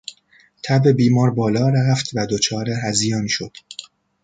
[0.63, 3.51] تب بیمار بالا رفت و دچار هذیان شد.